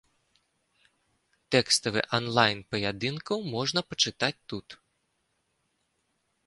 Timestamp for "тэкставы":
1.55-2.01